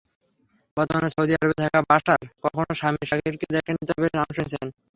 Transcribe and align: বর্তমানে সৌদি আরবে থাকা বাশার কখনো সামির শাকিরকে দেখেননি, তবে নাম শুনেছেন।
বর্তমানে 0.77 1.09
সৌদি 1.15 1.33
আরবে 1.35 1.55
থাকা 1.61 1.79
বাশার 1.89 2.21
কখনো 2.43 2.71
সামির 2.79 3.07
শাকিরকে 3.09 3.45
দেখেননি, 3.55 3.83
তবে 3.89 4.07
নাম 4.15 4.27
শুনেছেন। 4.35 4.67